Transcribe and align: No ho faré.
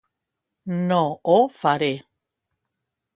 No 0.91 0.97
ho 1.33 1.37
faré. 1.59 1.91